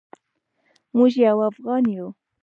موږ 0.97 1.11
یو 1.25 1.37
افغان 1.49 1.83
یو. 1.95 2.07